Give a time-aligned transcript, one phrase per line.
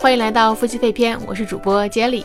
[0.00, 2.24] 欢迎来到夫妻肺片，我是主播 Jelly，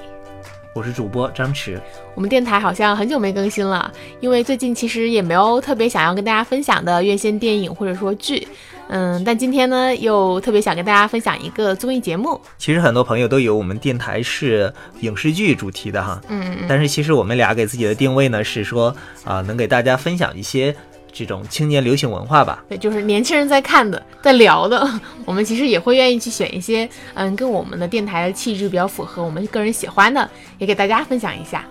[0.73, 1.77] 我是主播张弛。
[2.15, 3.91] 我们电台好像很久没更新了，
[4.21, 8.47] 因为最近其实也没有特别想要跟大家分享的院线电影或者说剧，
[8.87, 12.39] 嗯，但今天呢又特别想跟大家分享一个综艺节目。
[12.57, 18.95] 其实很多朋友都以为我们电台是影视剧主题的哈，嗯嗯但是其实我们俩给自己的定位呢是说
[19.25, 20.73] 啊、能给大家分享一些
[21.17, 22.61] 这种青年流行文化吧。
[22.67, 24.85] 对，就是年轻人在看的，在聊的，
[25.23, 31.63] 我们其实也会愿意去选一些，嗯，跟我们的电台的气质比较符合，我们个人喜欢的，也给大家分享一下。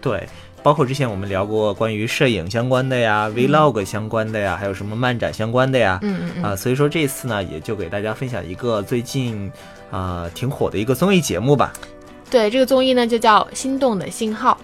[0.00, 0.28] 对，
[0.64, 9.50] 包括之前我们聊过关于摄影相关的呀、vlog 相关的呀，还有什么漫展相关的呀，嗯嗯嗯，啊、所以说这次呢，也就给大家分享一个最近
[9.92, 11.72] 啊、挺火的一个综艺节目吧。
[12.30, 14.58] 对，这个综艺呢就叫《心动的信号》。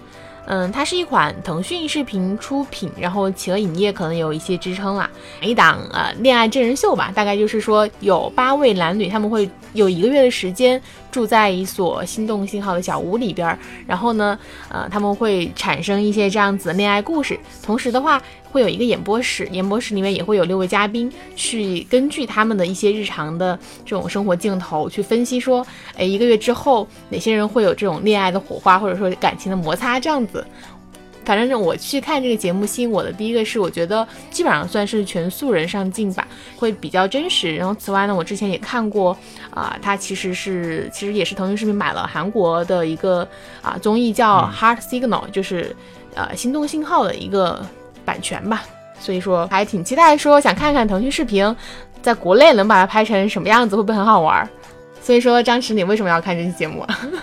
[0.47, 5.09] 嗯，它是一款腾讯视频出品，然后企鹅影业可能有一些支撑啦，
[5.41, 14.39] 一档呃恋爱真人秀吧，大概就是说有八位男女，他们会有一个月的时间住在一所心动信号的小屋里边儿，然后呢，
[14.69, 18.23] 呃，他们会产生一些这样子恋爱故事，同时的话
[18.55, 25.67] 会有一个演播室，演播室里面也会有六位嘉宾去根据他们的一些日常的这种生活镜头去分析说，
[25.97, 30.47] 哎，一个月之后哪些人会有这种恋爱的火花，或者说感情的摩擦这样子。
[31.25, 37.57] 反正我去看这个节目，吸引我的第一个是，我觉得基本上算是全素人上镜吧，会比较真实。
[37.57, 39.17] 然后此外呢，我之前也看过，
[39.51, 43.27] 啊、它其实是其实也是腾讯视频买了韩国的一个
[43.63, 45.75] 啊、综艺叫《Heart Signal》，就是
[46.15, 47.67] 呃心动信号的一个
[48.05, 48.63] 版权吧。
[48.99, 51.55] 所以说还挺期待，说想看看腾讯视频
[52.01, 54.49] 在国内能把它拍成什么样子，会不会很好玩儿？
[55.03, 56.99] 所以说，张弛，你为什么要看这期节目啊？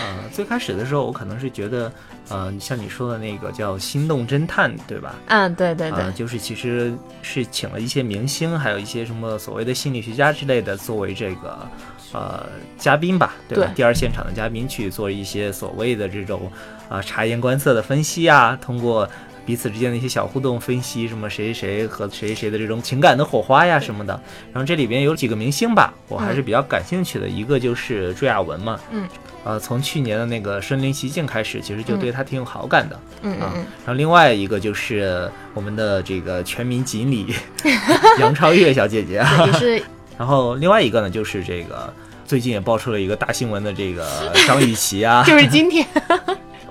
[0.00, 1.92] 呃，最开始的时候，我可能是觉得，
[2.30, 5.14] 呃，像你说的那个叫《心动侦探》，对吧？
[5.26, 11.68] 嗯，对对对，啊，就是其实是请了一些明星，还有一些什么所谓的心理学家之类的作为这个
[12.12, 12.46] 呃
[12.78, 13.66] 嘉宾吧，对吧？
[13.66, 16.50] 对第二现场的嘉宾去做一些所谓的这种
[16.88, 19.06] 啊、察言观色的分析啊，通过。
[19.44, 24.12] 彼此之间的一些小互动分析，什么谁谁和谁谁的这种情感的火花呀什么的。
[24.52, 27.28] 然后这里边有几个明星吧，我还是比较感兴趣的。
[27.28, 29.08] 一个就是朱亚文嘛，嗯，
[29.44, 32.94] 呃，从去年的那个《身临其境》开始，其实就对他挺有好感的。
[32.96, 37.34] 啊嗯嗯嗯，然后另外一个就是我们的这个全民锦鲤
[38.18, 39.84] 杨超越小姐姐啊， 对也是
[40.18, 41.92] 然后另外一个呢就是这个
[42.24, 45.86] 最近也爆出了一个大新闻的这个张雨绮啊， 就是今天。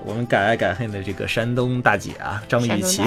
[0.04, 3.02] 我们敢爱敢恨的这个山东大姐啊，张雨绮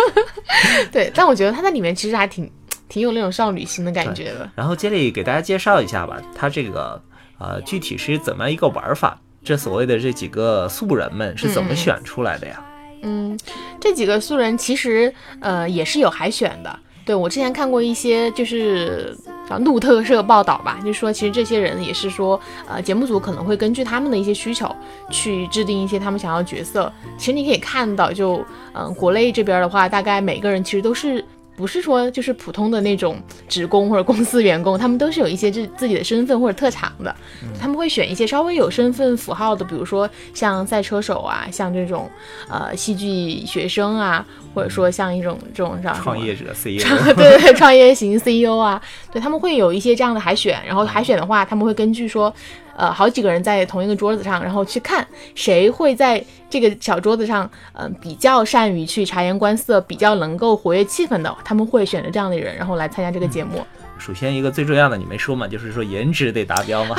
[0.92, 2.50] 对，但我觉得她在里面其实还挺
[2.88, 4.50] 挺有那种少女心的感觉的。
[4.54, 7.00] 然后接力给大家介绍一下吧，她这个
[7.38, 9.18] 呃具体是怎么样一个玩法？
[9.44, 12.64] 这所谓的这几个素人们是怎么选出来的呀？
[13.02, 13.38] 嗯，
[13.80, 16.78] 这几个素人其实呃也是有海选的。
[17.04, 19.16] 对我之前看过一些就是
[19.48, 24.74] 叫路特社报道吧，就说其实这些人也是说，呃，节目组可能会根据他们的一些需求
[25.10, 26.90] 去制定一些他们想要角色。
[27.18, 31.24] 其实你可以看到就，嗯、国内这边的话，大概每个人其实都是。
[31.56, 33.16] 不是说就是普通的那种
[33.48, 37.14] 职工或者公司员工，他们都是有一些自自己的身份或者特长的，
[37.60, 42.10] 他们会选一些稍微有身份符号的，比如说像赛车手啊，像这种
[42.48, 46.82] 呃戏剧学生啊，或者说像一种这种叫创业者 CEO，
[47.14, 48.80] 对对对，创业型 CEO 啊，
[49.12, 52.34] 对他们会有一些这样的海选，然后海选的话，他们会根据说，
[52.76, 63.64] 呃，好几个人在同一个桌子上，然后去看谁会在这个小桌子上，嗯、比较善于去察言观色，比较能够活跃气氛的，他们会选择这样的人，然后来参加这个节目。
[63.96, 66.96] 首先一个最重要的你没说嘛，就是说颜值得达标嘛，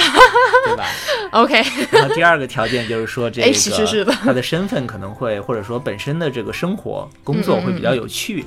[0.66, 0.86] 对 吧
[1.32, 1.62] ？OK，
[1.92, 8.46] 然后第二个条件就是说，这哎是是是的个他的身份可能会，或者说本身的这个生活工作会比较有趣，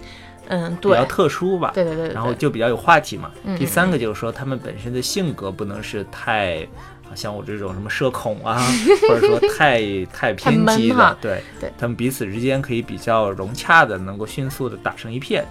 [0.49, 1.72] 嗯，对比较，特殊吧。
[1.75, 3.31] 对对对对，然后就比较有话题嘛。
[3.45, 6.66] 嗯第三个就是说，他们本身的性格不能是太。
[7.10, 8.60] 啊像我这种什么社恐啊，
[9.08, 15.44] 或者说 太太偏激闷哈的，对，对他们彼此之间可以比较融洽的，能够迅速的打成一片。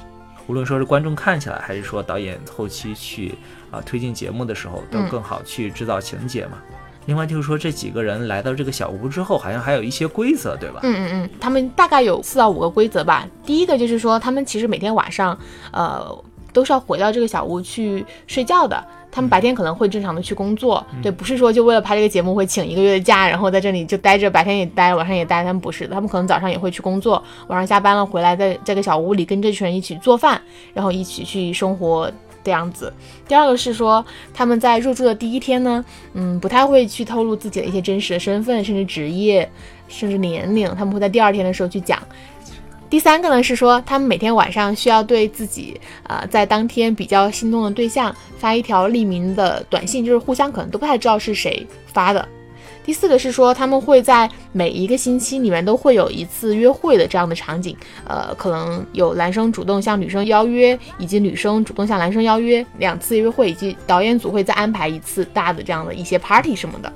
[0.47, 3.35] 无论说是观众看起来，还是说导演后期去
[3.69, 6.53] 啊、推进节目的时候，都嗯更好去制造情节嘛。
[7.05, 10.79] 另外就是说，这几个人来到这个小屋之后，好像还有一些规则，对吧？
[10.83, 13.25] 嗯嗯嗯，他们大概有四到五个规则吧。
[13.45, 15.37] 第一个就是说，他们其实每天晚上，
[15.71, 16.23] 呃，
[16.57, 18.83] 都是要回到这个小屋去睡觉的。
[19.11, 25.43] 他们白天可能会正常的去工作，对，不是说就为了拍这个节目会请一个月的假，然后在这里就待着，白天也待，晚上也待。
[25.43, 30.41] 他们不是，他们可能早上也会去工作，晚上下班了回来，在这个小屋里跟这群人一起做饭，
[30.73, 32.11] 然后一起去生活
[32.43, 32.93] 的样子。
[33.27, 35.83] 第二个是说，他们在入住的第一天呢，
[36.13, 39.49] 嗯，不太会去透露自己的一些真实的身份，甚至职业，
[39.87, 41.99] 甚至年龄，他们会在第二天的时候去讲。
[42.89, 52.27] 第三个呢是说，他们每天晚上需要对自己呃在当天比较心动的对象发一条匿名的短信，就是互相可能都不太知道是谁发的。
[52.85, 57.75] 第四个是说，他们会在每一个星期里面都会有一次约会的这样的场景，
[58.05, 66.93] 呃，可能有男生主动向女生邀约，以及女生主动向男生邀约两次约会，以及导演组会再安排一次大的这样的一些 party 什么的。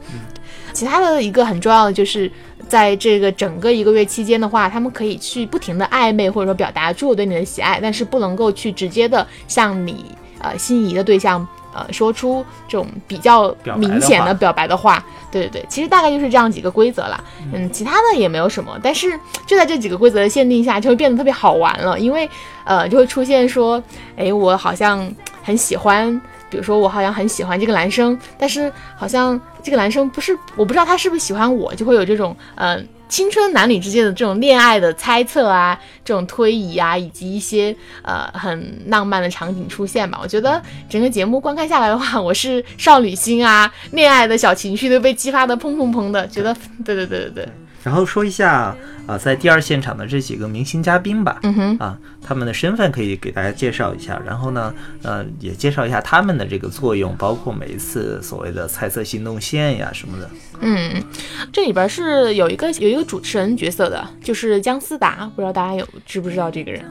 [0.73, 2.31] 其他的一个很重要的就是，
[2.67, 10.05] 在这个整个一个月期间的话，他们可以去不停的暧昧或者说表达出我对你的喜爱，但是不能够去直接的向你
[10.39, 11.47] 呃心仪的对象。
[11.73, 15.01] 呃，说出这种比较明显的表白的话，
[15.31, 17.17] 对对对，其实大概就是这样几个规则啦。
[17.53, 19.17] 嗯，其他的也没有什么，但是
[19.47, 21.97] 就在这几个规则的限定下，就会变得特别好玩了。
[21.97, 22.29] 因为
[22.65, 23.81] 呃，就会出现说，
[24.17, 25.09] 哎，我好像
[25.41, 26.21] 很喜欢，
[26.51, 32.87] 比如说我好像很喜欢这个男生，但是好像这个男生不是，我不知道他是不是喜欢我，就会有这种嗯。
[33.11, 40.17] 青春男女之间的这种恋爱的猜测啊，这种推移啊，以及一些呃很浪漫的场景出现吧。
[40.23, 46.55] 我觉得整个节目观看下来的话，我是少女心啊，恋爱的小情绪都被激发的砰砰砰的，觉得
[46.85, 47.49] 对对对对对。
[47.83, 48.75] 然后说一下
[49.07, 60.29] 啊，在第二现场的这几个明星嘉宾吧，嗯哼，啊，他们的身份可以给大家介绍一下，然后呢，呃，也介绍一下他们的这个作用，包括每一次所谓的猜测行动线呀什么的。
[60.59, 61.03] 嗯，
[61.51, 66.85] 这里边是有一个有一个主持人角色的，就是姜思达，不知道大家有知不知道这个人。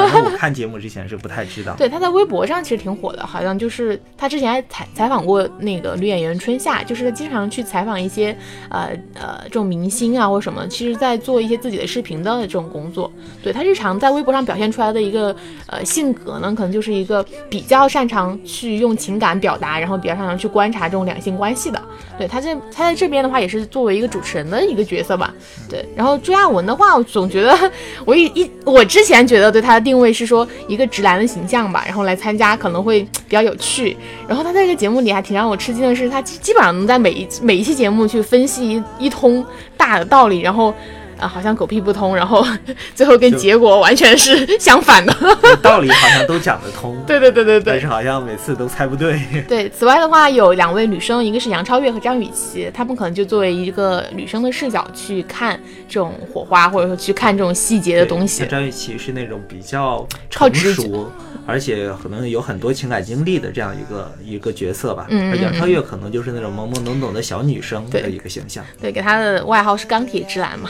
[0.00, 8.36] 我看节目之前是不太知道，对他在微博上其实挺火的，好像就是他之前还采采访过那个女演员春夏，就是经常去采访一些
[8.70, 13.10] 呃呃这种明星啊或什么，其实在做一些自己的视频的这种工作。
[13.42, 15.34] 对他日常在微博上表现出来的一个
[15.66, 21.82] 呃性格呢，可能就是一个比较擅长去用情感表达，然后比较擅长去观察这种两性关系的。
[22.16, 25.34] 对他这他在这边的话也是作为一个主持人的一个角色吧。
[25.68, 27.56] 对，然后朱亚文的话，我总觉得
[28.06, 29.48] 我一一我之前觉得。
[29.48, 33.96] 对他定位是说一个直男的形象吧，然后来参加可能会比较有趣。
[34.28, 39.44] 然后他在这个节目里还挺让我吃惊的是，他基本上能在每一每一期节目去分析一一通
[39.76, 40.74] 大的道理，然后。
[41.18, 42.44] 啊，好像狗屁不通，然后
[42.94, 45.14] 最后跟结果完全是相反的。
[45.60, 49.20] 道理好像都讲得通， 对对对对对，但是好像每次都猜不对。
[49.48, 58.46] 对，此外的话，有两位女生，一个是杨超越和张雨绮，她们可能就作为一个女生的视角去看这种火花，或者说去看这种细节的东西。
[58.46, 61.10] 张雨绮是那种比较成熟。
[61.48, 70.68] 而且可能有很多情感经历的这样一个一个角色吧，嗯，而杨超越可能就是那种懵懵懂懂的小女生的一个形象，对，给她的外号是钢铁直男嘛，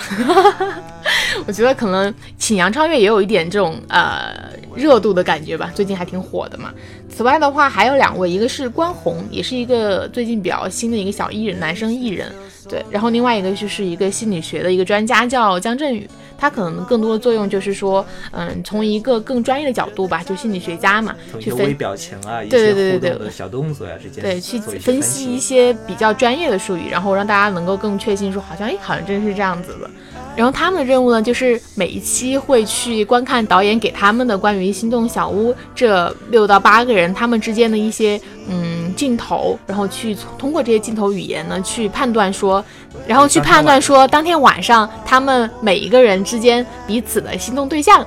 [1.48, 6.72] 我觉得可能请杨超越也有一点这种呃热度的感觉吧，最近还挺火的嘛。
[7.10, 12.30] 此外的话还有两位，一个是关宏，也是一个最近比较新的一个小艺人，男生艺人，
[12.68, 16.08] 对，然后另外一个就是一个心理学的一个专家叫姜振宇。
[16.38, 29.90] 他可能更多的作用就是说，嗯，从一个更专业的角度吧，就心理学家嘛，去分微表情啊，对对对对对，小动作呀之间，对，去分析一些比较专业的术语，然后让大家能够更确信说，好像哎，好像真是这样子的。
[30.38, 42.64] 然后他们的任务呢，就是每一期会去观看导演给他们的关于心动小屋这六到八个人他们之间的一些嗯镜头，然后去通过这些镜头语言呢去判断说，
[43.04, 48.06] 然后去判断说当天晚上他们每一个人之间彼此的心动对象，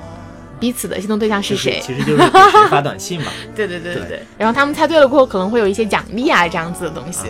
[0.58, 1.82] 彼此的心动对象是谁？
[1.84, 2.22] 其实就是
[2.70, 3.30] 发短信嘛。
[3.54, 4.22] 对对对对对。
[4.38, 7.26] 然后他们猜对了过后，可能会有一些奖励啊这样子的东西。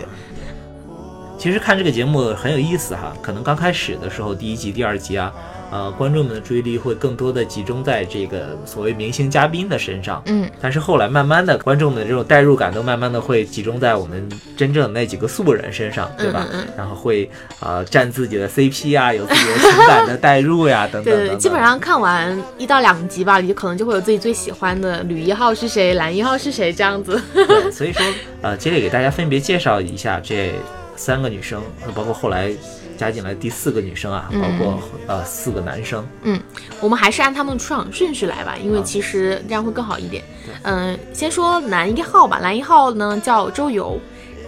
[1.43, 5.29] 其实看这个节目很有意思哈，可能刚开始的时候，第一集、第二集啊，
[5.71, 16.47] 呃，观众们的注意力会更多的集中在这个所谓明星嘉宾的身上，嗯，但是后来慢慢的，观众们的这种代入感都慢慢的会集中在我们真正的那几个素人身上，对吧？
[16.77, 21.13] 然后会啊站自己的 CP 啊，有自己的 情感的代入呀，等等。
[21.13, 27.21] 对，基本上看完一到两集吧，你可能就会有自己最喜欢的女一号是谁，男一号是谁这样子。
[27.33, 28.01] 对，所以说
[28.41, 30.53] 呃，接着给大家分别介绍一下这。
[30.95, 31.61] 三个女生，
[31.95, 32.51] 包括后来
[32.97, 36.05] 加进来第四个女生啊，包括呃四个男生。
[36.23, 36.39] 嗯，
[36.79, 40.23] 我们还是按他们出场顺序来吧，因为其实这样会更好一点。
[40.63, 43.99] 嗯，先说男一号吧，男一号呢叫周游。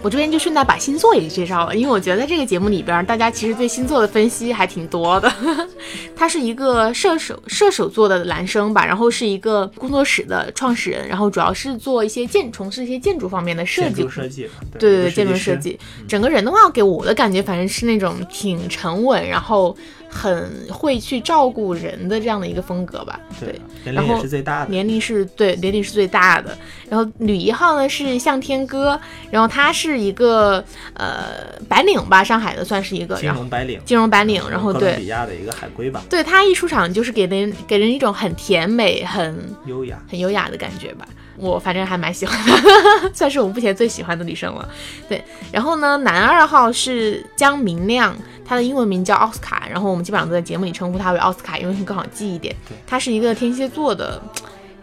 [0.06, 5.32] 我这边就顺带把星座也介绍了，因为我觉得在这个节目里边，大家其实对星座的分析还挺多的。
[6.14, 14.08] 他是一个射手射手座的男生吧，然后是一个工作室的创始人，然后主要是做一些建从事一些建筑方面的设计。
[14.08, 14.48] 设计。
[14.78, 15.76] 对对对，建筑设计。
[16.06, 19.76] 整个人的话，给我的感觉反正是那种挺沉稳，然后。
[20.16, 23.20] 很会去照顾人的这样的一个风格吧。
[23.38, 26.56] 对，年龄也是最大的，年龄是对年龄是最大的。
[26.88, 28.98] 然后女一号呢是向天歌，
[29.30, 34.42] 然后他是一个呃白领吧，上海的算是一个金融白领，金融白领。
[34.48, 36.02] 然后对，比亚的一个海归吧。
[36.08, 41.06] 对他一出场就是给人给人一种很甜美、很优雅、很优雅的感觉吧。
[41.36, 42.52] 我反正还蛮喜欢的，
[43.14, 44.68] 算是我目前最喜欢的女生了。
[45.08, 52.54] 对，然后呢，男二号是江明亮，他的英文名叫奥斯卡，然后我们基本上都在节目里称呼他为奥斯卡，因为更好记一点。
[52.68, 54.20] 对，他是一个天蝎座的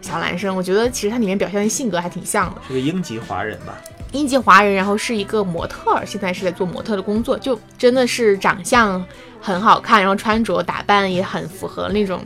[0.02, 3.76] 小男生，我觉得其实他里面表现的性格还挺像的，是个英籍华人吧？
[4.12, 9.04] 英籍华人，然后是一个模特，现在是在做模特的工作，就真的是长相
[9.42, 12.24] 很好看，然后穿着打扮也很符合那种。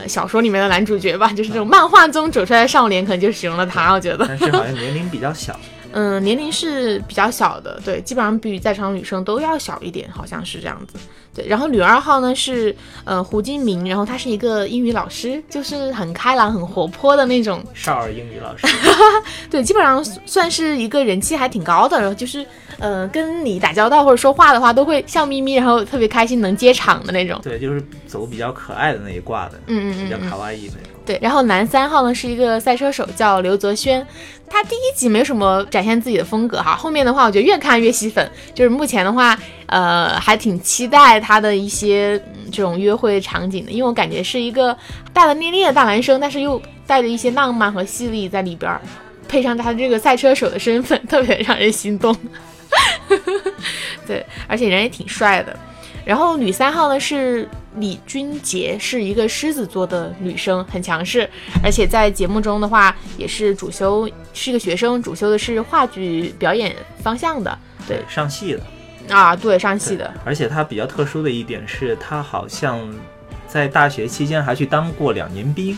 [0.00, 3.92] 呃，小说里面的男主角吧，就是这种漫画中走出来的少年，可能就形容了他。
[3.92, 5.58] 我觉得，但是好像年龄比较小。
[5.96, 10.98] 嗯，年龄是比较小的，对，基本上比在场女生都要小一点，好像是这样子。
[11.32, 12.74] 对，然后女二号呢是
[13.04, 18.66] 呃胡金明，然后他是一个英语老师，就是很开朗、很活泼的那种少儿英语老师。
[19.48, 22.44] 对，基本上算是一个人气还挺高的，然后就是
[22.80, 27.40] 呃跟你打交道或者说话的话，都会笑眯眯，然后特别开心，能接场的那种。
[27.40, 30.93] 对，就是走比较可爱的那一挂的，嗯嗯嗯，比较卡哇伊那种。
[31.06, 34.06] 对，然后男三号呢是一个赛车手，叫刘泽轩。
[34.48, 38.30] 他第一集没什么展现自己的风格哈，后面的话我觉得越看越吸粉。
[38.54, 42.18] 就是目前的话，呃，还挺期待他的一些
[42.52, 44.72] 这种约会场景的，因为我感觉是一个
[45.12, 48.80] 大大咧咧的大男生，但是又带着一些浪漫和犀利在里边儿，
[49.28, 52.16] 配上他这个赛车手的身份，特别让人心动。
[54.06, 55.58] 对，而且人也挺帅的。
[56.04, 61.28] 然后女三号呢是李君洁，是一个狮子座的女生，很强势，
[61.62, 67.58] 而且在节目中的话也是主修是一个学生，主修的是话剧表演方向的，
[67.88, 70.12] 对，上戏的啊，对，上戏的。
[70.24, 72.80] 而且她比较特殊的一点是，她好像
[73.48, 75.76] 在大学期间还去当过两年兵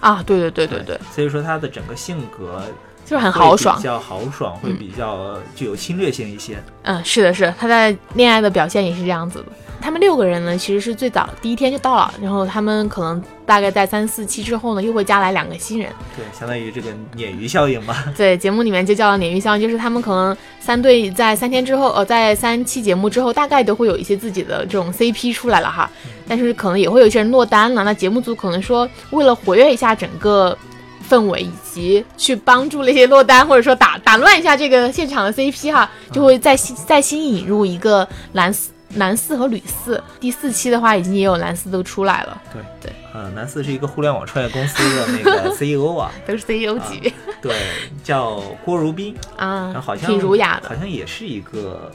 [0.00, 2.62] 啊，对对对对对，所以说她的整个性格
[3.04, 6.58] 就是很豪爽，比较豪爽，会比较具有侵略性一些。
[6.82, 9.46] 嗯，是的，是她在恋爱的表现也是这样子的。
[9.80, 18.04] 他们六个人呢，其实是最早第一天就到了，然后他们可能大概在三四期之后呢，又会加来两个新人，对，相当于这个鲶鱼效应吧。
[18.16, 25.90] 对，节目里面就叫鲶鱼效应，就是他们可能三队在三天之后，呃，在三期节目之后，大概都会有一些自己的这种 CP 出来了哈，
[26.26, 30.56] 但是可能也会有一些人落单了，那节目组可能说为了活跃一下整个
[31.08, 38.70] 氛围，以及去帮助那些落单或者说打打乱一下这个现场的 CP 哈，就会再新再新引入一个蓝丝。
[38.90, 42.42] 男四和女四，第四期的话已经也有男四都出来了。
[42.52, 47.12] 对对，呃，男四是一个互联网创业公司的那个 CEO 啊，都是 CEO 级别。
[47.42, 47.54] 对，
[48.02, 51.92] 叫郭如斌啊，好像挺儒雅的，好像也是一个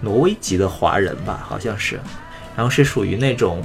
[0.00, 2.00] 挪威籍的华人吧，好像是，
[2.56, 3.62] 然后是属于那种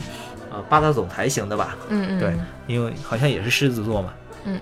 [0.51, 1.77] 呃霸道总裁型的吧。
[1.87, 2.33] 嗯嗯，对，
[2.67, 4.13] 因为好像也是狮子座嘛。
[4.43, 4.59] 嗯。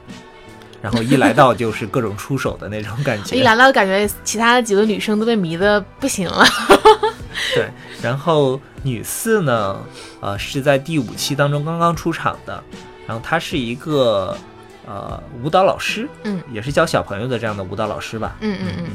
[0.80, 6.46] 然后一来到就是各种出手的那种感觉， 一来到感觉其他的几个女生都被迷的不行了。
[7.56, 7.70] 对，
[8.01, 9.79] 然后女四呢，
[10.22, 12.63] 呃，是在第五期当中刚刚出场的，
[13.08, 14.38] 然后她是一个
[14.86, 18.36] 呃舞蹈老师，嗯，也是教小朋友的这样的舞蹈老师吧。
[18.41, 18.86] 嗯嗯嗯。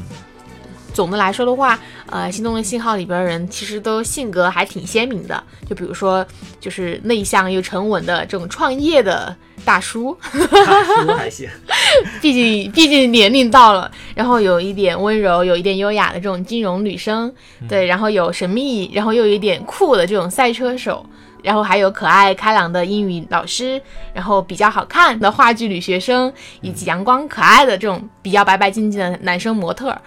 [0.93, 6.23] 总的来说的话，呃，心动的信号里边人其实都性格还挺鲜明的，就比如说，
[6.59, 11.49] 就是内向又沉稳的这种创业的大叔，大叔还行，
[12.21, 17.33] 毕竟毕竟年龄到了，然后有一点温柔，有一点优雅的这种金融女生，
[17.67, 21.05] 对，然后有神秘，然后又有一点酷的这种赛车手，
[21.41, 23.81] 然后还有可爱开朗的英语老师，
[24.13, 29.97] 然后比较好看的话剧女学生，以及阳光可爱的这种比较白白净净的男生模特。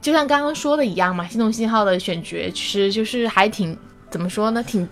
[0.00, 3.76] 就像刚刚说的一样嘛，心动信号的选角其实就是还挺
[4.08, 4.88] 怎么说呢，挺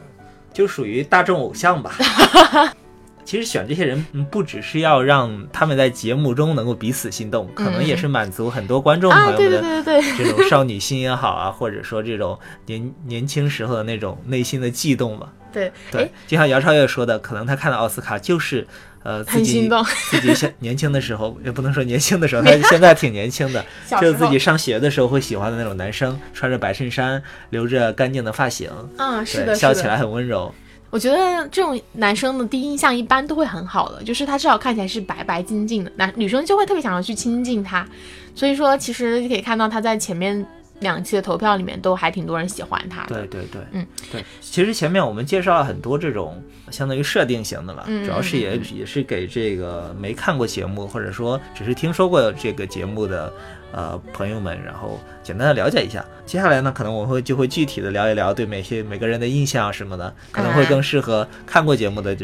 [0.53, 1.95] 就属于大众偶像吧。
[3.25, 15.33] 其实选这些人不只是要让他们在节目中能够彼此心动，可能也是满足很多观众朋友们的这种少女心也好啊，或者说这种年年轻时候的那种内心的悸动吧。
[15.53, 18.67] 对对，就像姚超越说的，可能他看到奥斯卡就是。
[19.05, 19.69] 呃，自己
[20.09, 23.63] 自己现年轻的时候，也不能说年轻的时候，他 现在挺年轻的，
[24.01, 30.55] 就是自己上学的时候会喜欢的那种男生，穿着白衬衫，留着干净的发型，嗯，是的，笑起来很温柔。
[30.95, 37.85] 我觉得这种男生的第一印象一般都会很好的，就是他至少看起来是白白净净的，男女生就会特别想要去亲近他。
[38.33, 40.47] 所以说，其实可以看到他在前面
[40.79, 43.27] 两期的投票里面都还挺多人喜欢他的。
[43.27, 44.25] 对对对，嗯，对。
[44.41, 53.33] 其实前面我们介绍了很多这种相当于设定型的了，嗯主要是也嗯也是给这个没看过节目或者说只是听说过这个节目的
[53.75, 56.05] 呃朋友们，然后简单的了解一下。
[56.25, 62.17] 接下来呢，可能我们会就会具体的聊一聊对每些每个人的印象什么的，可能会嗯更适合看过节目的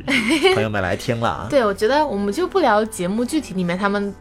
[0.55, 1.47] 朋友们来听了啊。
[1.51, 4.15] 对，我觉得我们就不聊节目具体里面他们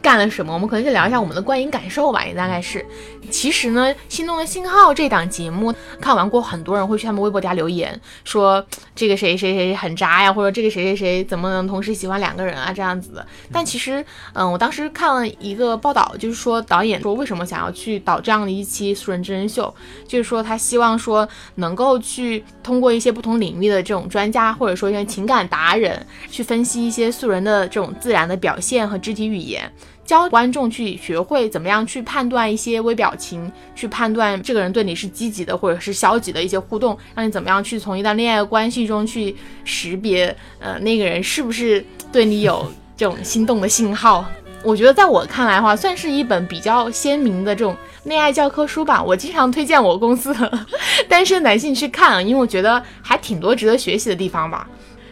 [0.00, 2.86] 干了什么，我们可能就聊一下我们的观影感受吧，也大概是。
[3.28, 8.64] 其实呢，《心动的信号》这档节目看完过，很多人会去他们微博底下留言说
[8.96, 13.24] 这个谁谁谁很渣呀，或者这个谁谁谁怎么能同时喜欢两个人啊这样子的。
[13.52, 19.72] 但其实，嗯，我当时看了一个报道，就是说导演说为什么想要去导这样的一期素人真人秀，
[20.08, 29.70] 就是说他希望说能够去通过一些不同领域的这种专家，或者说一些情感达人，去分析一些素人的这种自然的表现和肢体语言。
[30.06, 39.34] 教观众去学会怎么样去判断一些微表情，去判断这个人对你是积极的或者是消极的一些互动，让你怎么样去从一段恋爱关系中去
[39.64, 42.64] 识别，呃，那个人是不是对你有
[42.96, 44.24] 这种心动的信号。
[44.62, 49.02] 我觉得在我看来的话，算是一本比较鲜明的这种恋爱教科书吧。
[49.02, 50.66] 我经常推荐我公司的
[51.08, 54.68] 单身男性去看，因为我觉得还挺多值得学习的地方吧。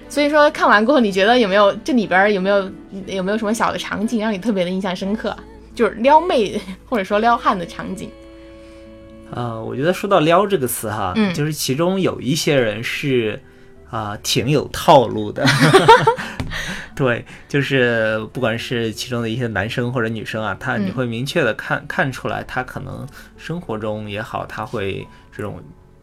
[0.08, 2.70] 所以说看完过后，你觉得有没有这里边儿有没有
[3.06, 5.37] 有没有什么小的场景让你特别的印象深刻？
[5.75, 8.08] 就是撩妹或者说撩汉的场景。
[9.32, 13.42] 呃，我觉得说到“撩”这个词哈，嗯就是其中有一些人是
[13.90, 15.44] 啊、挺有套路的。
[16.94, 23.04] 对，就是不管是其中的一些男生或者女生啊，他嗯你会明确的看、看出来，他可能
[23.37, 25.04] 生活中也好，他会
[25.37, 25.61] 这种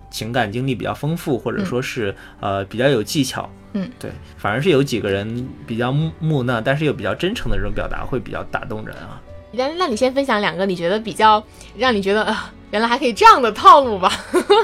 [0.09, 3.49] 情感经历比较丰富，或者说是、呃比较有技巧。
[3.73, 9.21] 嗯，对，反而是有几个人比较木木讷，但是又比较真诚的这种表达会比较打动人啊。
[9.53, 11.43] 那那你先分享两个你觉得比较
[11.77, 14.11] 让你觉得啊、原来还可以这样的套路吧？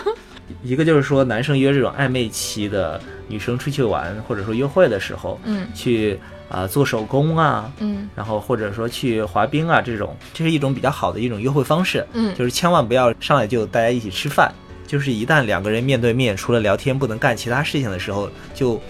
[0.64, 6.18] 一个就是说，男生约这种暧昧期的女生出去玩，或者说约会的时候，嗯去
[6.50, 12.06] 啊、做手工啊，嗯然后或者说去滑冰啊，这种，这是一种比较好的一种约会方式。
[12.14, 14.50] 嗯就是千万不要上来就大家一起吃饭，
[14.88, 18.82] 就是一旦两个人面对面，除了聊天不能干其他事情的时候，就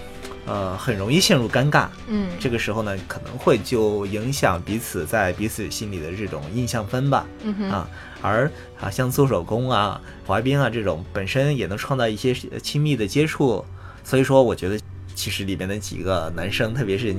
[0.47, 1.85] 呃很容易陷入尴尬。
[2.07, 7.27] 嗯这个时候呢，可能会就影响彼此在彼此心里的这种印象分吧。
[7.43, 7.89] 嗯哼啊，
[8.21, 8.49] 而
[8.79, 13.63] 啊像做手工啊、滑冰啊这种本身也能创造一些呃亲密的接触，
[14.03, 14.79] 所以说我觉得
[15.13, 17.15] 其实里面的几个男生，特别是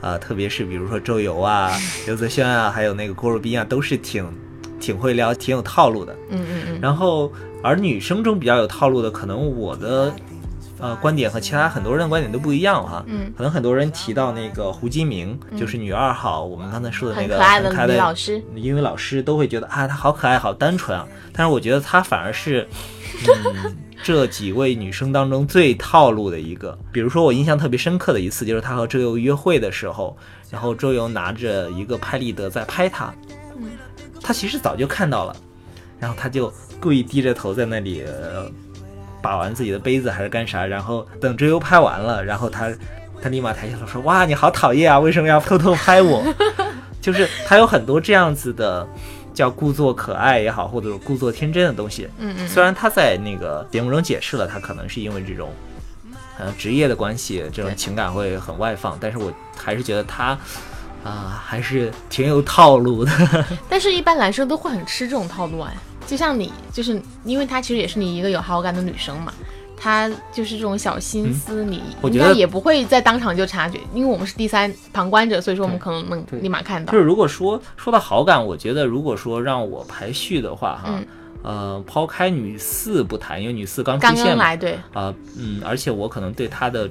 [0.00, 1.70] 啊，特别是比如说周游啊、
[2.06, 4.26] 刘泽轩啊，还有那个郭若斌啊，都是挺
[4.80, 6.14] 挺会聊、挺有套路的。
[6.30, 10.14] 嗯嗯嗯然后而女生中比较有套路的，可能我的
[10.78, 13.04] 呃观点和其他很多人的观点都不一样哈。
[13.06, 18.42] 嗯，可能很多人提到那个胡金明，就是女二号，我们刚才说的那个很可爱的老师。
[18.54, 21.06] 英语老师都会觉得啊，她好可爱，好单纯啊。
[21.32, 22.66] 但是我觉得她反而是，
[23.26, 26.76] 嗯，这几位女生当中最套路的一个。
[26.92, 30.16] 比如说我印象特别深刻的一次，就是她和周游约会的时候，
[30.50, 33.14] 然后周游拿着一个拍立得在拍她，
[33.56, 33.70] 嗯
[34.20, 35.36] 她其实早就看到了，
[35.98, 38.02] 然后她就故意低着头在那里。
[38.02, 38.50] 呃
[39.24, 42.70] 把玩自己的杯子还是干啥，然后等周游拍完了，然后他
[43.22, 46.22] 他立马抬起头说：“哇，你好讨厌啊，为什么要偷偷拍我？”
[47.00, 48.86] 就是他有很多这样子的，
[49.32, 52.06] 叫故作可爱也好，或者故作天真的东西。
[52.18, 55.50] 嗯嗯虽然他在那个节目中解释了，他可能是因为这种，
[56.38, 60.38] 呃，职业的关系，这种情感会很外放，但是我还是觉得他，
[61.02, 63.10] 啊、还是挺有套路的。
[63.70, 65.74] 但是，一般男生都会很吃这种套路哎，
[66.06, 69.32] 就像你，就是因为她其实也是你一个有好感的女生嘛，
[69.76, 76.98] 她就是这种小心思，你嗯我觉得应该也不会在当场就察觉，因为我们是第三旁观者，所以说我们可能能立马看到就。
[76.98, 81.06] 是如果说说到好感，我觉得如果说让我排序的话，哈，嗯
[81.42, 86.88] 呃，抛开女四不谈，因为女四刚出刚现嘛，刚来，对，啊、嗯，而且我可能对她的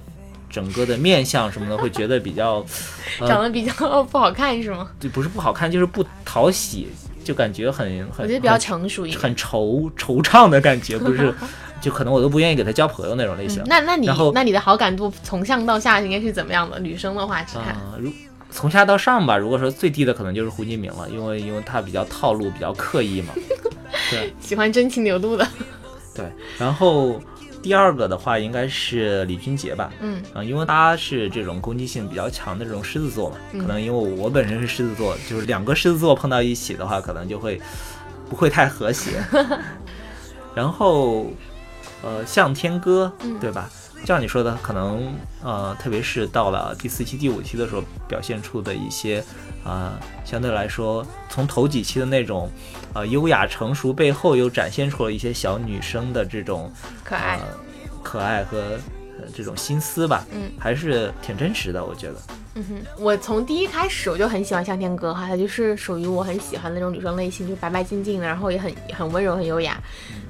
[0.47, 2.63] 整个的面相什么的会觉得比较，
[3.19, 4.89] 呃长得比较不好看是吗？
[4.99, 6.88] 对不是不好看，就是不讨喜，
[7.23, 9.19] 就感觉很很我觉得比较成熟一点。
[9.21, 11.33] 很惆惆怅的感觉，不是，
[11.81, 13.62] 就可能我都不愿意给他交朋友那种类型。
[13.63, 16.79] 嗯那那你那你的好感度从上到下应该是怎么样的？
[16.79, 18.12] 女生的话只看，啊、如
[18.51, 23.33] 从下到上吧，如果说最低的可能就是胡金明了，因为因为他比较套路，比较刻意嘛。
[24.12, 25.47] 对 喜欢真情流露的。
[26.15, 26.25] 对，
[26.59, 27.19] 然后
[27.63, 37.60] 第二个的话应该是李俊杰吧，嗯啊、因为他是这种攻击性比较强的这种狮子座嘛，嗯可能因为我本身是狮子座，就是两个狮子座碰到一起的话，可能就会
[38.30, 39.23] 不会太和谐。
[40.54, 41.26] 然后，
[42.04, 43.69] 呃，向天歌，嗯对吧？
[44.02, 49.23] 就像你说的，可能呃，特别是到了第四期、第五期的时候，表现出的一些
[49.63, 52.52] 啊、相对来说，从头几期的那种
[52.93, 56.71] 呃优雅成熟背后，又展现出了一些小女生的这种
[57.03, 57.38] 可爱。
[57.38, 57.43] 呃、
[58.01, 58.77] 可爱和、
[59.19, 62.15] 呃、这种心思吧，嗯，还是挺真实的，我觉得。
[62.56, 69.82] 嗯哼，我从第一开始我就很喜欢向天歌哈，她就是属于我很喜欢的那种女生类型，就白白净净的，然后也很很温柔、很优雅，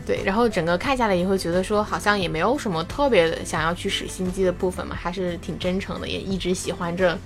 [0.06, 7.18] 对，然后整个看下来也会觉得说，好像也没有什么特别想要去使心机的部分嘛，还是挺真诚的，也一直喜欢着，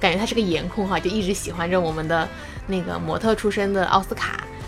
[0.00, 2.26] 感觉她是个颜控哈，就一直喜欢着我们的
[2.66, 4.59] 那个模特出身的奥斯卡，对，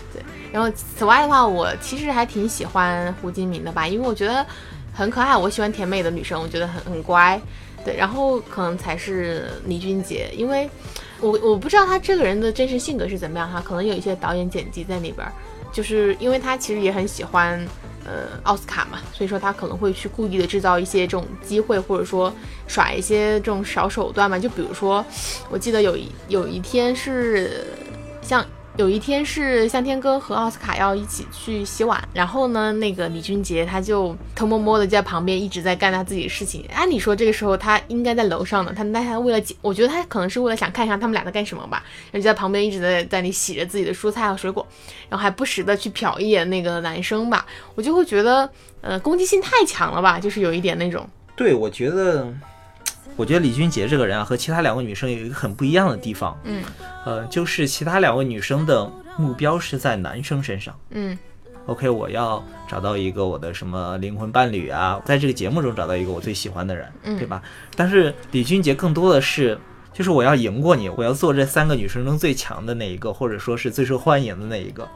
[0.53, 4.45] 然后此外的话，我其实还挺喜欢胡金明的吧，因为我觉得
[4.93, 7.41] 很可爱，我喜欢甜美的女生，我觉得很很乖。
[7.83, 10.69] 对，然后可能才是李俊杰，因为
[11.19, 15.27] 我我不知道他这个人的真实性格是怎么样哈，可能有一些导演剪辑在里边，
[15.73, 17.59] 就是因为他其实也很喜欢
[18.05, 22.31] 呃奥斯卡嘛，所以说他可能会去故意的制造一些这种机会，或者说
[22.67, 25.03] 耍一些这种小手段嘛，就比如说
[25.49, 27.65] 我记得有一有一天是
[28.21, 28.45] 像。
[28.75, 36.65] 有一天是向天歌和奥斯卡要一起去洗碗，然后呢，那个李俊杰他就偷摸摸的在旁边一直在干他自己的事情。
[36.73, 44.65] 按理说这个时候他应该在楼上呢，他那他为了，我觉得他可能是为了想看一下他们俩在干什么吧，然后就在旁边一直在在那洗着自己的蔬菜和水果，
[45.07, 48.49] 然后还不时的去瞟一眼那个男生吧，我就会觉得，
[48.81, 51.07] 呃，攻击性太强了吧，就是有一点那种。
[51.35, 52.33] 对，我觉得。
[53.15, 56.63] 我觉得李俊杰这个人啊，和其他两位女生有一个很不一样的地方，嗯，
[57.05, 61.17] 呃，就是其他两位女生的目标是在男生身上，嗯
[61.67, 67.17] ，OK，我要找到一个我的什么灵魂伴侣啊，在这个节目中找到一个我最喜欢的人，嗯。
[67.17, 67.41] 对吧？
[67.75, 69.57] 但是李俊杰更多的是，
[69.93, 74.87] 就是我要赢过你，我要做这三个女生中最强的那一个，或者说是最受欢迎的那一个。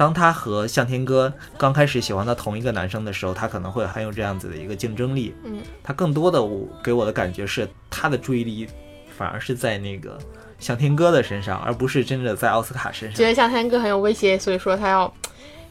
[0.00, 5.34] 当他和向天歌刚开始喜欢到同一个男生的时候，他可能会很有这样子的一个竞争力。
[5.44, 8.66] 嗯，他更多的我给我的感觉是，他的注意力
[9.14, 10.18] 反而是在那个
[10.58, 13.18] 向天歌的身上，而不是真的在奥斯卡身上。
[13.18, 15.12] 觉得向天歌很有威胁，所以说他要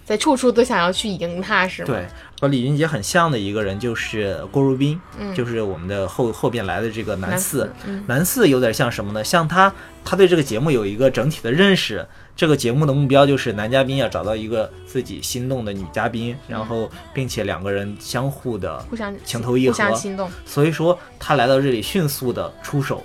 [0.06, 1.88] 在处处都想要去赢他，是吗？
[1.88, 2.06] 对，
[2.39, 7.68] 和李俊杰很像的一个人就是郭如彬，嗯就是我们的后后边来的这个男男四。
[7.88, 9.24] 嗯男四有点像什么呢？
[9.24, 9.74] 像他，
[10.06, 12.08] 他对这个节目有一个整体的认识。
[12.39, 20.32] 这个节目的目标就是男嘉宾要找到一个自己心动的女嘉宾，然后并且两个人相互的互相情投意合互相心动。
[20.45, 23.04] 所以说他来到这里迅速的出手，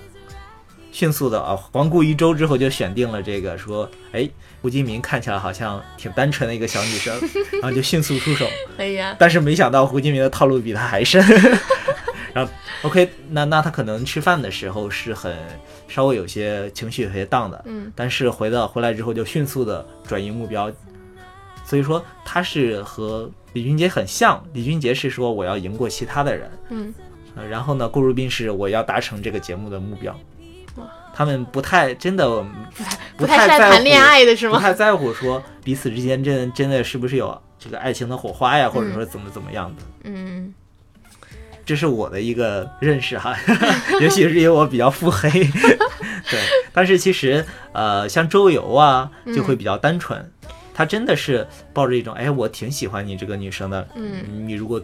[0.92, 4.30] 迅速的啊，环顾一周之后就选定了这个说，哎，
[4.62, 7.12] 胡金明看起来好像挺单纯的一个小女生，
[7.60, 8.46] 然后就迅速出手。
[8.78, 11.20] 哎呀，但是没想到胡金明的套路比他还深。
[12.34, 15.34] 然后 OK，那那他可能吃饭的时候是很
[15.88, 20.70] 稍微有些情绪有些荡的，嗯但是回到回来之后就迅速的转移目标，
[21.64, 24.44] 所以说他是和李俊杰很像。
[24.52, 26.92] 李俊杰是说我要赢过其他的人，嗯
[27.36, 30.14] 呃然后呢，顾如斌是我要达成这个节目的目标。
[31.16, 32.44] 他们不太真的
[33.16, 34.56] 不太在在乎谈恋爱的是吗？
[34.56, 39.82] 不太在乎说彼此之间真真的是不是有这个爱情的火花呀，或者嗯说怎么怎么样的。
[40.02, 40.52] 嗯，
[41.64, 43.34] 这是我的一个认识哈，
[44.00, 45.30] 也许是因为我比较腹黑，
[46.30, 46.40] 对。
[46.72, 50.30] 但是其实呃，像周游啊，就会比较单纯，
[50.74, 54.82] 他真的是抱着一种哎，我挺喜欢你这个女生的，嗯你如果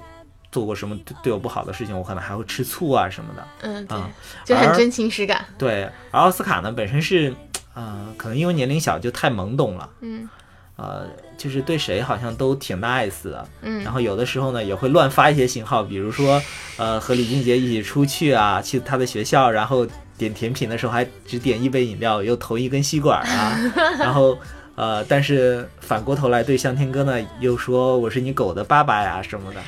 [0.52, 3.46] 做过什么对对我不好的事情，我可能还会吃醋啊什么的。
[3.62, 4.10] 嗯，对，啊
[4.44, 5.44] 就很真情实感。
[5.58, 7.34] 对，而奥斯卡呢本身是，
[7.74, 10.28] 呃，可能因为年龄小就太懵懂了，嗯
[10.80, 16.40] 呃，就是对谁好像都挺 nice 的，嗯然后有的时候呢也会乱发一些信号，比如说，
[16.78, 23.58] 呃，和李俊杰一起出去啊，去他的学校，然后点甜品的时候还只点一杯饮料，又投一根吸管啊，
[24.00, 24.38] 然后。
[24.76, 29.60] 呃，但是反过头来对向天哥呢，又说我是你狗的爸爸呀什么的，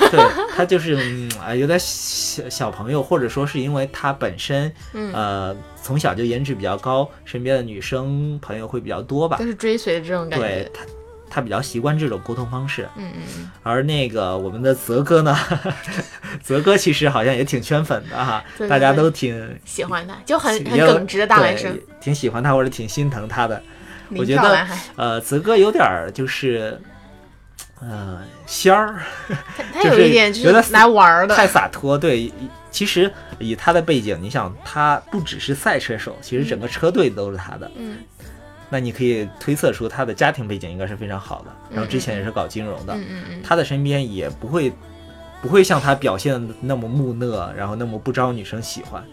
[0.10, 0.20] 对
[0.56, 10.46] 他就是嗯啊，有点小小朋友，或者说是因为他本身嗯，呃从小就颜值比较高，身边的女生朋友会比较多吧就，是追随的这种感觉。
[10.46, 10.84] 对他
[11.34, 12.86] 他比较习惯这种沟通方式。
[12.96, 15.34] 嗯嗯而那个我们的泽哥呢，
[16.42, 23.62] 泽哥其实好像也挺圈粉的哈，对对 大家都挺嗯，喜欢他，就很很也耿直的大男生对，挺喜欢他或者挺心疼他的。
[24.14, 26.78] 我觉得呃，泽哥有点儿就是，
[27.82, 31.34] 呃，仙儿，他他就是有一点就有点是来玩儿的。
[31.34, 31.98] 太洒脱。
[31.98, 32.32] 对，
[32.70, 37.70] 其实以他的背景，你想，他不只是赛车手，其实整个车队都是他的。
[37.76, 37.98] 嗯
[38.70, 42.94] 那你可以推测出他的家庭背景应该是非常好的，然后之前也是搞金融的。
[42.94, 44.72] 嗯嗯嗯，他的身边也不会
[45.42, 49.04] 不会像他表现的那么木讷，然后那么不招女生喜欢。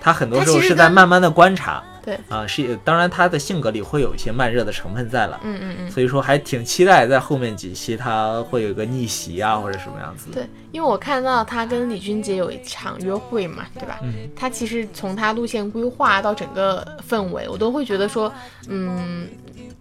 [0.00, 5.90] 他很多时候是在慢慢的观察，对啊，是当然他的性格里会有一些慢热的成分在了，嗯嗯嗯。
[5.90, 10.30] 所以说还挺期待在后面几期他会有一个逆袭啊或者什么样子。
[10.32, 13.98] 对，因为我看到他跟李俊杰有一场约会嘛，对吧？
[14.02, 18.32] 嗯，他其实从他路线规划到整个氛围，我都会觉得说，
[18.68, 19.26] 嗯。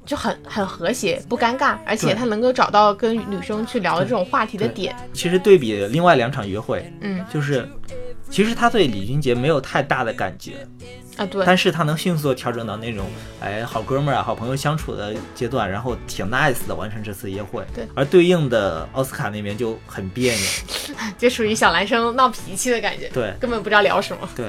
[0.06, 4.94] 就很很和谐，不尴尬，而且他能够找到跟女生去聊的这种话题的点。
[5.14, 7.66] 其实对比另外两场约会，嗯就是
[8.30, 10.68] 其实他对李俊杰没有太大的感觉，
[11.18, 13.06] 啊，对，但是他能迅速的调整到那种
[13.40, 17.64] 哎好哥们儿啊、好朋友相处的阶段，然后挺 nice 的完成这次约会。
[17.76, 20.44] 对，而对应的奥斯卡那边就很别扭。
[21.18, 24.28] 就属于小男生闹脾气的感觉，对根本不知道聊什么。
[24.36, 24.48] 对，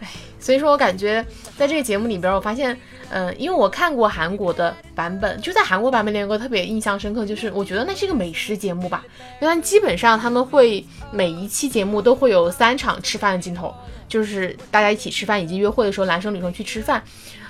[0.00, 1.22] 哎所以说我感觉
[1.58, 2.74] 在这个节目里边，我发现，
[3.10, 9.04] 嗯、因为我看过韩国的版本，就在韩国版本里有个特别印象深刻，就是我觉得那是一个美食节目吧，
[9.40, 13.74] 因为它基本上他们会每一期节目都会有三场吃饭的镜头，
[14.08, 17.02] 就是大家一起吃饭以及约会的时候，男生女生去吃饭。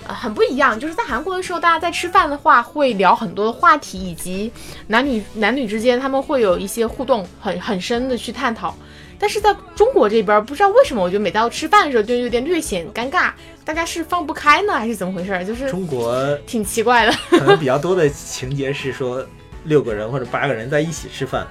[0.07, 4.51] 呃，很不一样，就是在韩国的时候，大家在吃饭的话会聊很多的话题，以及
[4.87, 8.75] 男女男女之间他们会有一些互动很很深的去探讨。
[9.21, 13.31] 但是在中国这边，不知道为什么，我觉得每到吃饭的时候就有点略显尴尬，
[13.63, 15.45] 大家是放不开呢，还是怎么回事？
[15.45, 17.13] 就是中国挺奇怪的。
[17.29, 19.23] 可能比较多的情节是说
[19.65, 21.45] 六个人或者八个人在一起吃饭。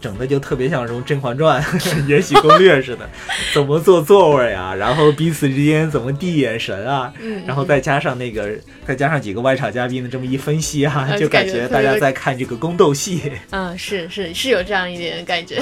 [0.00, 1.62] 整的就特别像什么《甄嬛传》
[2.06, 3.08] 《延禧攻略》似的，
[3.54, 8.50] 怎么坐座位啊，然后彼此之间怎么递眼神啊，嗯，然后再加上那个，
[8.86, 13.32] 再加上几个外场嘉宾的这么一分析啊，呃就感感觉大家在看这个宫斗戏。
[13.48, 15.58] 嗯，是是是有这样一点感觉。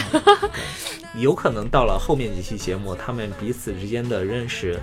[1.18, 4.80] 有可能到了后面几期节目，他们彼此之间的认识，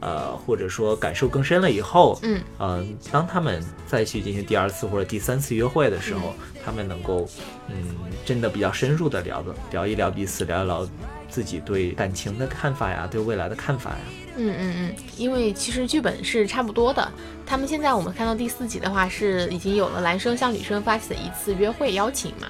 [0.00, 7.28] 呃，或者说感受更深了以后，嗯，呃，当他们再去进行第二次或者第三次约会的时候，他们能够，
[7.68, 10.88] 嗯，真的比较深入的聊的聊一聊彼此，聊一聊
[11.28, 13.98] 自己对感情的看法呀，对未来的看法呀。
[14.36, 17.12] 嗯嗯嗯，因为其实剧本是差不多的。
[17.44, 22.46] 他们现在我们看到第四集的话，是已经有了男生向女生发起的一次约会邀请嘛。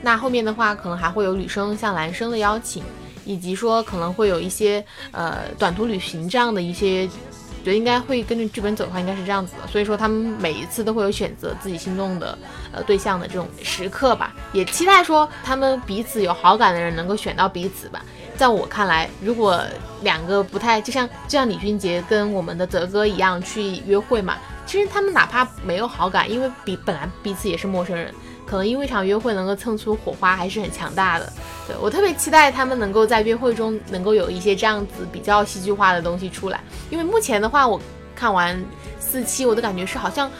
[0.00, 2.82] 那后面的话，可能还会有女生向男生的邀请，
[3.24, 7.06] 以及说可能会有一些呃短途旅行这样的一些，
[7.64, 9.66] 觉得应该会跟着剧本走的话，应该是这样子的。
[9.66, 12.38] 所以说他们每一次都会有选择自己心动的
[12.72, 18.04] 呃对象的这种时刻吧，也期待说他们彼此有好感的人能够选到彼此吧。
[18.36, 19.60] 在我看来，如果
[20.02, 28.14] 两个不太就像就像李俊杰跟我们的泽哥一样去约会嘛，其实他们哪怕没有好感，因为彼本来彼此也是陌生人，
[28.48, 31.32] 可能因为一场约会能够蹭出火花还是很强大的。
[31.66, 37.80] 对我特别期待他们能够在约会中能够有一些这样子比较戏剧化的东西出来，因为目前的话，我
[38.16, 38.58] 看完
[38.98, 40.30] 四期，我的感觉是好像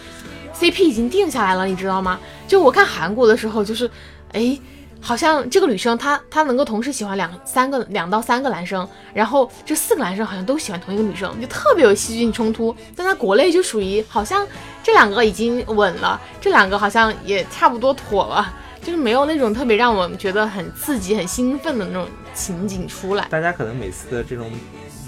[0.55, 2.19] CP 已经定下来了，你知道吗？
[2.47, 3.91] 就我看韩国的时候，就是
[4.33, 4.59] 哎。
[5.01, 12.75] 好像这个女生她她能够同时喜欢两三个两到三个男生，然后这四个男生好像都喜欢同一个女生，就特别有戏剧性冲突。
[12.97, 14.47] 但在国内就属于好像
[14.83, 24.51] 这两个已经稳了，这两个好像也差不多妥了，就是没有那种特别让我们觉得很刺激、很兴奋的那种情景出来，大家可能每次的这种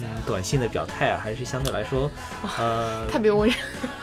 [0.00, 2.10] 嗯短信的表态啊，还是相对来说，
[2.58, 3.54] 呃，特别温柔。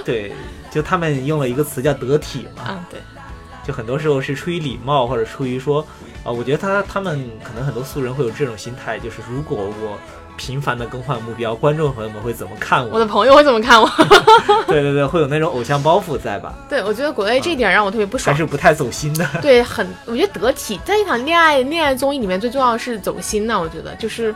[0.04, 0.34] 对，
[0.71, 3.00] 就他们用了一个词叫得体嘛，嗯，对，
[3.67, 5.86] 就很多时候是出于礼貌，或者出于说，
[6.23, 9.97] 啊、我觉得他他们可能很多素人会有这种心态，就是如果我
[10.38, 12.93] 频繁的更换目标，观众朋友们会怎么看我？
[12.93, 13.89] 我的朋友会怎么看我？
[14.67, 16.53] 对对对，会有那种偶像包袱在吧？
[16.69, 18.38] 对我觉得国内这一点让我特别不爽还。
[18.38, 19.27] 是不太走心的。
[19.41, 23.60] 对，很，我觉得得体，在一场恋爱恋爱综艺里面，最重要的是走心呢。
[23.60, 24.34] 我觉得就是，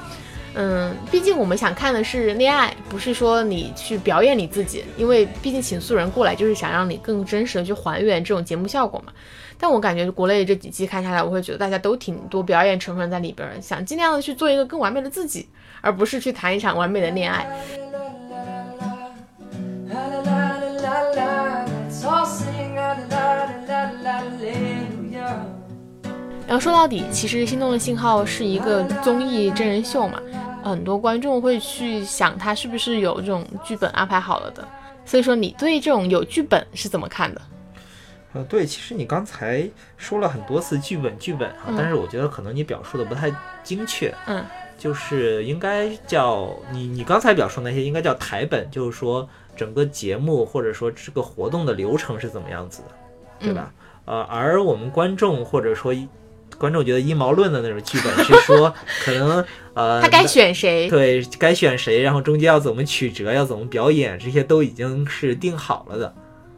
[0.53, 9.13] 嗯，毕竟我们想看的是恋爱，不是说你去表演你自己，因为毕竟请素人过来就是想让你更真实的去还原这种节目效果嘛。
[9.57, 15.47] 但我感觉国内这几期看下来，我会觉得大家都挺多表演成分在里边，想尽量的去做一个更完美的自己，
[15.79, 17.47] 而不是去谈一场完美的恋爱。
[26.47, 30.19] 然后说到底，其实《心动的信号》是一个综艺真人秀嘛，
[30.63, 34.67] 很多观众会去想他是不是有这种剧本安排好了的。
[35.03, 37.41] 所以说，你对这种有剧本是怎么看的？
[38.33, 43.29] 呃，对，其实你刚才说了很多次剧本剧本啊，嗯但是我觉得可能你表述的不太
[43.61, 44.45] 精确，嗯，
[44.77, 53.73] 就是应该叫你你刚才表述那些应该叫台本，就是说整个节目或者说这个活动的流程是怎么样子的，对吧？
[54.05, 56.07] 呃，而我们观众或者说一
[56.61, 58.71] 观众觉得阴谋论的那种剧本是说
[59.03, 59.43] 可能
[59.73, 60.87] 呃他该选谁？
[60.87, 66.13] 对该选谁，然后中间要怎么曲折，要怎么表演，这些都已经是定好了的。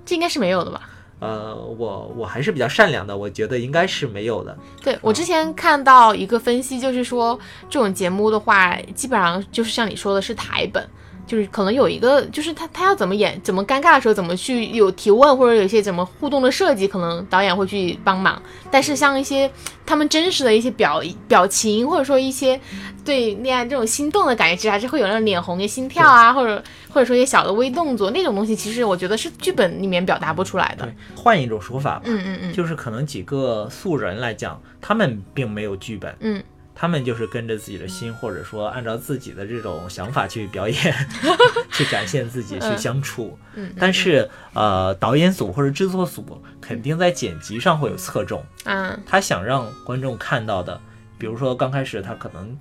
[0.06, 0.90] 这应该是没有的吧？
[1.20, 4.58] 呃，我我还是比较善良的，我觉得应该是没有的。
[4.84, 7.40] 对我之前看到一个分析，就是说
[7.70, 10.86] 这种节目的话，基本上就是像你说的是台本，
[11.26, 18.42] 就是可能有一个，就是他他要怎么演，怎么尴尬的时候怎么去有提问，或者有一些怎么互动的设计，可能导演会去帮忙。
[18.70, 19.50] 但是像一些
[19.86, 22.60] 他们真实的一些表表情，或者说一些
[23.06, 36.44] 对恋爱这种心动的感觉，其实还是会有那种脸红的心跳啊，或者或者说一些小的微动作那种东西，其实我觉得是剧本里面表达不出来的对。，换一种说法吧，嗯嗯嗯就是可能几个素人来讲，他们并没有剧本，嗯
[36.76, 41.08] 他们就是跟着自己的心，或者说按照自己的这种想法去表演，
[41.72, 43.38] 去展现自己，去相处。
[43.56, 50.80] 嗯，但是呃，导演组或者制作组肯定在剪辑上会有侧重，啊他想让观众看到的，
[51.18, 52.58] 比如说刚开始他可能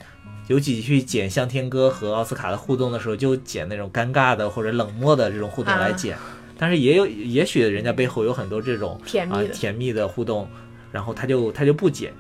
[0.49, 6.17] 有几去剪向天歌和奥斯卡的互动的时候，就剪那种尴尬的或者冷漠的这种互动来剪，
[6.59, 10.47] 但是也有也许人家背后有很多这种啊甜蜜的，甜蜜的互动，
[10.93, 12.13] 然后他就他就不剪。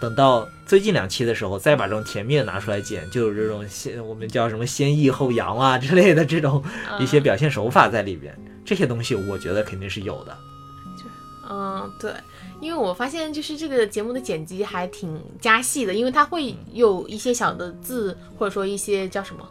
[0.00, 6.62] 等到最近两期的时候，再把这种甜蜜的拿出来剪，就有这种先我们叫什么先抑后扬啊之类的这种
[6.98, 8.34] 一些表现手法在里边。
[8.64, 10.36] 这些东西我觉得肯定是有的。
[10.96, 11.04] 就
[11.50, 12.12] 嗯，对，
[12.60, 19.46] 因为我发现就是这个节目的剪辑还挺加戏的，因为它会有一些小的字，或者说一些叫什么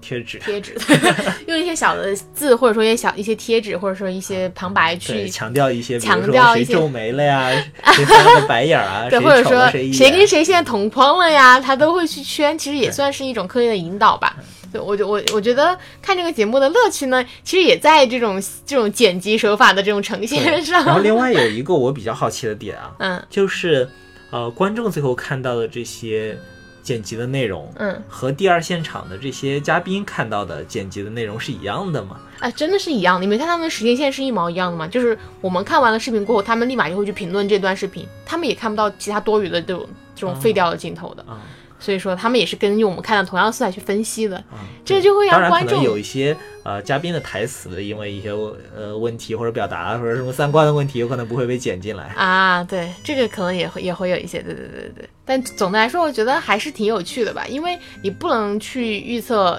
[0.00, 0.74] 贴纸，贴纸，
[1.46, 5.28] 用一些小的字，或者说一些小一些贴纸，或者说一些旁白，去。
[5.28, 7.50] 强调一些，强调一些谁皱眉了呀，
[7.92, 10.26] 谁翻了个白眼儿啊，对，或者说谁跟。
[10.26, 14.36] 谁现在同框了呀，他都会去圈，其实也算是一种刻意的引导吧。
[14.72, 20.84] 对，我就我我觉得看这个节目的乐趣呢，其实也在这种这种剪辑手法的这种呈现上。
[20.84, 23.88] 然后另外有一个我比较好奇的点啊， 嗯就是
[24.30, 26.38] 呃，观众最后看到的这些
[26.82, 32.16] 剪辑的内容，嗯，和第二现场的这些嘉宾看到的剪辑的内容是一样的吗？
[32.40, 33.20] 哎，真的是一样。
[33.20, 34.86] 你没看他们的时间线是一毛一样的吗？
[34.88, 41.22] 就是我们看完了视频过后，他们立马就会去评论这段视频，他们也看不到其他多余的这种这种废掉的镜头的。
[41.22, 41.40] 啊
[41.80, 44.36] 所以说，他们也是根据我们看到同样素材去分析的。
[44.36, 48.30] 啊，这就会让观众有一些呃嘉宾的台词，因为一些
[48.76, 52.04] 呃问题或者表达或者什么三观的问题，有可能不会被剪进来。
[52.16, 55.08] 啊，对，这个可能也会也会有一些，对对对对对。
[55.24, 59.58] 但总的来说，我觉得还是挺有趣的吧，因为你不能去预测，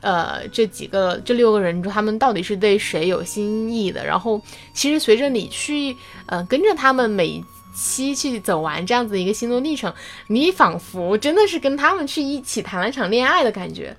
[0.00, 4.04] 呃，这几个这六个人中他们到底是对谁有心意的。
[4.06, 4.40] 然后，
[4.72, 5.94] 其实随着你去，
[6.26, 7.44] 呃，跟着他们每一
[7.78, 9.92] 期去走完这样子的一个心路历程，
[10.26, 13.96] 你仿佛真的是跟他们去一起谈了一场恋爱的感觉。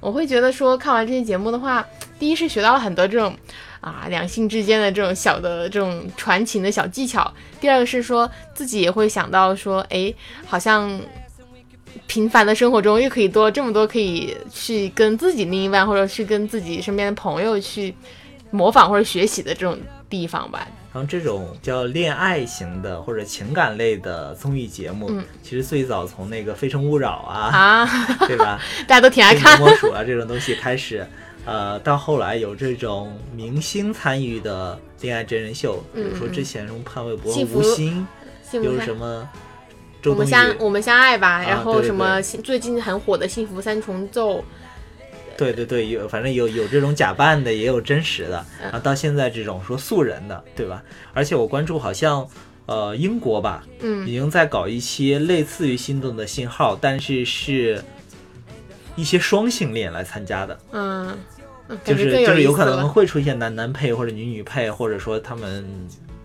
[0.00, 1.86] 我会觉得说，看完这些节目的话，
[2.18, 3.34] 第一是学到了很多这种
[3.80, 10.12] 啊两性之间的这种小的这种传情的小技巧，第二个是说自己也会想到说，哎，
[10.44, 11.00] 好像
[12.08, 17.94] 平凡的生活中又可以多这么多可以去跟自己另一半或者是跟自己身边的朋友去
[18.50, 19.78] 模仿或者学习的这种
[20.10, 20.66] 地方吧。
[20.92, 28.60] 然后这种叫恋爱型的或者情感类的综艺节目，嗯其实最早从那个《非诚勿扰》啊，啊，对吧？
[28.86, 29.68] 大家都挺爱非看魔。
[29.68, 31.06] 魔鼠啊这种东西开始，
[31.46, 38.06] 呃，到后来有这种明星参与的恋爱真人秀，比如说之前什么潘玮柏、吴昕，
[38.52, 39.26] 有什么
[40.02, 44.38] 周我们相我们相爱吧，啊然后什么最近很火的《幸福三重奏》，
[45.42, 50.82] 对对对，有反正有有这种假扮的，也有真实的，嗯然后到现在这种说素人的，对吧？
[51.12, 52.26] 而且我关注好像，
[52.66, 57.82] 呃，英国吧，嗯已经在搞一些类似于《心动的信号》，但是是
[58.94, 61.18] 一些双性恋来参加的，嗯，
[61.68, 65.66] 嗯就是就是有可能会出现男男配或者女女配，或者说他们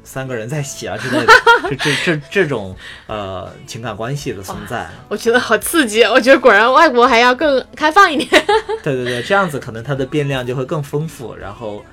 [0.08, 1.34] 三个人在一起啊之类的，
[1.70, 2.74] 这这这这种
[3.08, 4.89] 呃情感关系的存在。
[5.10, 8.46] 我觉得好刺激，我觉得果然外国还要更开放一点。
[8.82, 11.84] 对对对，这样子可能它的变量就会更丰富，然后，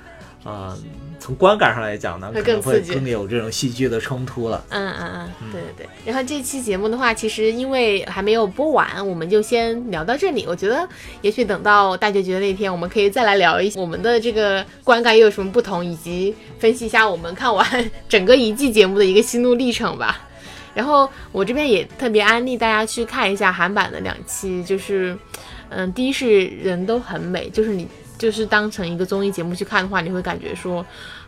[0.45, 0.75] 呃，
[1.25, 4.63] 从观感上来讲呢，会可能会更刺激更有这种戏剧的冲突了。
[4.69, 5.89] 嗯嗯嗯，对对对。
[6.05, 10.45] 然后这期节目的话，其实因为还没有播完，我们就先聊到这里。
[10.47, 10.87] 我觉得
[11.23, 17.67] 也许等到大结局的那天，我们可以再来聊一我们的这个观感又有什么不同，以及分析一下我们看完
[18.07, 20.27] 整个一季节目的一个心路历程吧。
[20.75, 25.17] 然后我这边也特别安利大家去看一下韩版的两期，就是，
[25.69, 30.85] 嗯，第一是人都很美，就是你就是当成一个综艺节目去看的话，你会感觉说，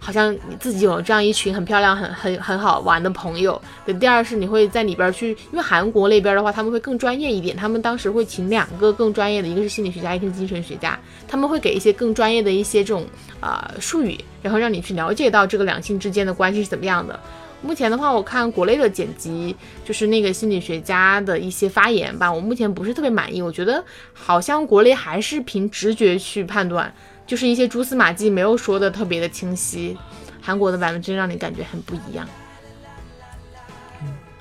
[0.08, 3.62] 好像你自己有这样一群很漂亮、很很很好玩的朋友。
[3.86, 13.06] 对，第二是你会在里边去，因为韩国那边的话，他们会更专业一点，他们当时会请两个更专业的，一个是心理学家，一个是精神学家，他们会给一些更专业的一些这种
[13.42, 17.20] 啊、呃术语，然后让你去了解到这个两性之间的关系是怎么样的。
[17.62, 23.42] 目前的话，我看国内的剪辑，就是那个心理学家的一些发言吧，我目前不是特别满意。
[23.42, 26.94] 我觉得好像国内还是凭直觉去判断，
[27.28, 29.96] 就是一些蛛丝马迹没有说的特别的清晰。
[30.42, 32.28] 韩国的版本真让你感觉很不一样。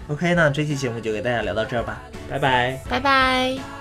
[0.09, 2.81] OK，那这期节目就给大家聊到这儿吧，拜拜。
[2.89, 3.76] 拜拜。